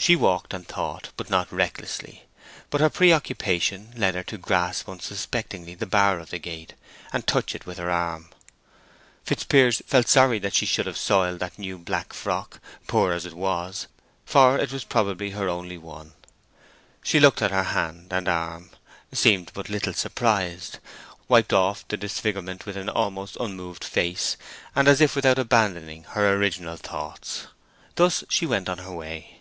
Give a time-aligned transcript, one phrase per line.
[0.00, 2.26] She walked and thought, and not recklessly;
[2.70, 6.74] but her preoccupation led her to grasp unsuspectingly the bar of the gate,
[7.12, 8.28] and touch it with her arm.
[9.24, 13.34] Fitzpiers felt sorry that she should have soiled that new black frock, poor as it
[13.34, 13.88] was,
[14.24, 16.12] for it was probably her only one.
[17.02, 18.70] She looked at her hand and arm,
[19.12, 20.78] seemed but little surprised,
[21.26, 24.36] wiped off the disfigurement with an almost unmoved face,
[24.76, 27.48] and as if without abandoning her original thoughts.
[27.96, 29.34] Thus she went on her way.